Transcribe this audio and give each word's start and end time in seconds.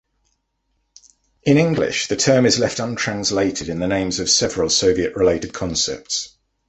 In 1.43 1.59
English, 1.59 2.07
the 2.07 2.15
term 2.15 2.47
is 2.47 2.57
left 2.57 2.79
untranslated 2.79 3.69
in 3.69 3.77
the 3.77 3.87
names 3.87 4.19
of 4.19 4.31
several 4.31 4.67
Soviet-related 4.71 5.53
concepts. 5.53 6.37